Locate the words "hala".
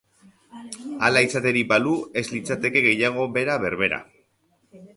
1.09-1.21